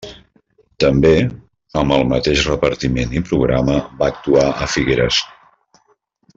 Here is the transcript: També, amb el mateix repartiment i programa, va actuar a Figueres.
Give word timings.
També, 0.83 1.11
amb 1.81 1.95
el 1.97 2.05
mateix 2.13 2.47
repartiment 2.53 3.15
i 3.19 3.23
programa, 3.29 3.77
va 4.01 4.11
actuar 4.15 4.49
a 4.67 4.73
Figueres. 4.77 5.25